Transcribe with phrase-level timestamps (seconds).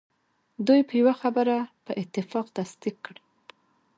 [0.67, 3.23] دوی به یوه خبره په اتفاق تصدیق کړي.